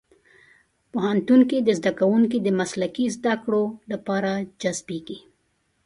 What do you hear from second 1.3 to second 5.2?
کې زدهکوونکي د مسلکي زدهکړو لپاره جذب کېږي.